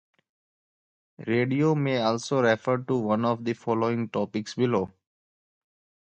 Radio 1.27 1.75
may 1.75 2.01
also 2.01 2.41
refer 2.41 2.77
to 2.79 2.97
one 2.97 3.23
of 3.23 3.45
the 3.45 3.53
following 3.53 4.09
topics 4.09 4.55
below. 4.55 4.91